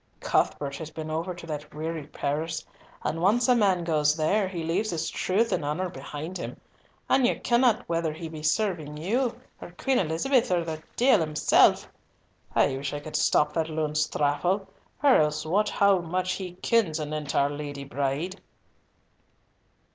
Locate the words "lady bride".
17.51-18.41